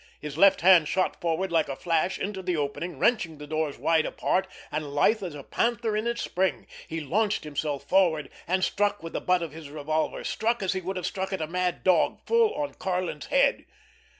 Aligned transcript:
His 0.19 0.35
left 0.35 0.61
hand 0.61 0.87
shot 0.87 1.21
forward 1.21 1.51
like 1.51 1.69
a 1.69 1.75
flash 1.75 2.17
into 2.17 2.41
the 2.41 2.57
opening, 2.57 2.97
wrenching 2.97 3.37
the 3.37 3.45
doors 3.45 3.77
wide 3.77 4.07
apart; 4.07 4.47
and, 4.71 4.95
lithe 4.95 5.21
as 5.21 5.35
a 5.35 5.43
panther 5.43 5.95
in 5.95 6.07
its 6.07 6.23
spring, 6.23 6.65
he 6.87 6.99
launched 6.99 7.43
himself 7.43 7.83
forward, 7.87 8.31
and 8.47 8.63
struck 8.63 9.03
with 9.03 9.13
the 9.13 9.21
butt 9.21 9.43
of 9.43 9.51
his 9.51 9.69
revolver, 9.69 10.23
struck 10.23 10.63
as 10.63 10.73
he 10.73 10.81
would 10.81 10.95
have 10.97 11.05
struck 11.05 11.31
at 11.33 11.39
a 11.39 11.45
mad 11.45 11.83
dog, 11.83 12.19
full 12.25 12.51
on 12.55 12.73
Karlin's 12.73 13.27
head. 13.27 13.65